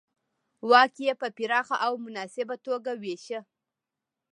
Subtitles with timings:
[0.69, 3.39] واک یې په پراخه او مناسبه توګه وېشه